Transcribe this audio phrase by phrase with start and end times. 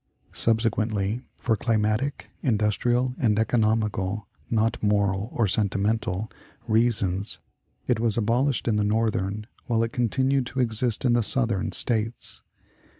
[0.33, 6.27] Subsequently, for climatic, industrial, and economical not moral or sentimental
[6.67, 7.37] reasons,
[7.85, 12.41] it was abolished in the Northern, while it continued to exist in the Southern States.